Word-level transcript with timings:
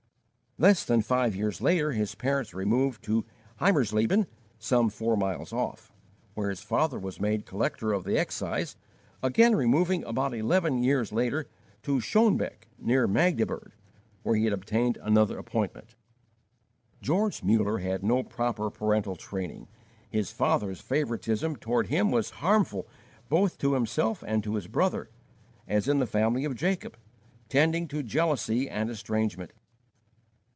Less 0.57 0.83
than 0.85 1.01
five 1.01 1.35
years 1.35 1.59
later 1.59 1.93
his 1.93 2.13
parents 2.13 2.53
removed 2.53 3.01
to 3.05 3.25
Heimersleben, 3.61 4.27
some 4.59 4.89
four 4.89 5.15
miles 5.17 5.51
off, 5.51 5.91
where 6.35 6.49
his 6.51 6.59
father 6.61 6.99
was 6.99 7.19
made 7.21 7.45
collector 7.47 7.93
of 7.93 8.03
the 8.03 8.15
excise, 8.17 8.75
again 9.23 9.55
removing 9.55 10.03
about 10.03 10.35
eleven 10.35 10.83
years 10.83 11.11
later 11.13 11.47
to 11.83 11.99
Schoenebeck, 11.99 12.67
near 12.77 13.07
Magdeburg, 13.07 13.71
where 14.21 14.35
he 14.35 14.43
had 14.43 14.53
obtained 14.53 14.99
another 15.01 15.39
appointment. 15.39 15.95
George 17.01 17.41
Muller 17.41 17.77
had 17.79 18.03
no 18.03 18.21
proper 18.21 18.69
parental 18.69 19.15
training. 19.15 19.67
His 20.11 20.31
father's 20.31 20.81
favoritism 20.81 21.55
toward 21.55 21.87
him 21.87 22.11
was 22.11 22.29
harmful 22.41 22.87
both 23.29 23.57
to 23.59 23.73
himself 23.73 24.21
and 24.27 24.43
to 24.43 24.53
his 24.55 24.67
brother, 24.67 25.09
as 25.67 25.87
in 25.87 25.97
the 25.99 26.05
family 26.05 26.43
of 26.45 26.55
Jacob, 26.55 26.97
tending 27.49 27.87
to 27.87 28.03
jealousy 28.03 28.69
and 28.69 28.91
estrangement. 28.91 29.53